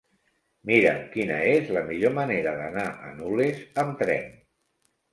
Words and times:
Mira'm 0.69 1.03
quina 1.17 1.37
és 1.51 1.69
la 1.77 1.85
millor 1.91 2.17
manera 2.21 2.57
d'anar 2.65 2.89
a 3.11 3.15
Nules 3.23 3.65
amb 3.87 3.99
tren. 4.05 4.31